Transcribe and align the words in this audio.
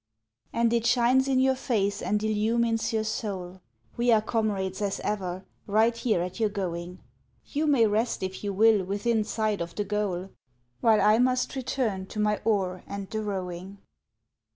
And 0.51 0.73
it 0.73 0.87
shines 0.87 1.27
in 1.27 1.39
your 1.39 1.53
face 1.53 2.01
and 2.01 2.23
illumines 2.23 2.91
your 2.91 3.03
soul; 3.03 3.61
We 3.97 4.11
are 4.11 4.19
comrades 4.19 4.81
as 4.81 4.99
ever, 5.01 5.45
right 5.67 5.95
here 5.95 6.23
at 6.23 6.39
your 6.39 6.49
going; 6.49 7.03
You 7.45 7.67
may 7.67 7.85
rest 7.85 8.23
if 8.23 8.43
you 8.43 8.51
will 8.51 8.83
within 8.83 9.23
sight 9.23 9.61
of 9.61 9.75
the 9.75 9.83
goal, 9.85 10.31
While 10.79 11.01
I 11.01 11.19
must 11.19 11.55
return 11.55 12.07
to 12.07 12.19
my 12.19 12.37
oar 12.43 12.83
and 12.87 13.11
the 13.11 13.21
rowing. 13.21 13.77